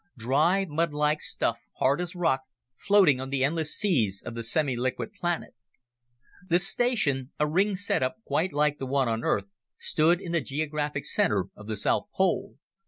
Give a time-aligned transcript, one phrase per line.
[0.17, 2.41] Dry, mudlike stuff, hard as rock,
[2.75, 5.53] floating on the endless seas of the semiliquid planet.
[6.49, 9.45] The station, a ringed setup quite like the one on Earth,
[9.77, 12.55] stood in the geographic center of the south pole.